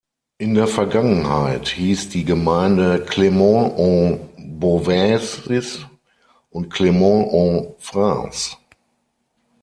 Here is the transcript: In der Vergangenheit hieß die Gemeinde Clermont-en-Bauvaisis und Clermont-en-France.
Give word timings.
In 0.39 0.55
der 0.55 0.65
Vergangenheit 0.67 1.67
hieß 1.67 2.09
die 2.09 2.25
Gemeinde 2.25 3.05
Clermont-en-Bauvaisis 3.05 5.81
und 6.49 6.69
Clermont-en-France. 6.71 8.57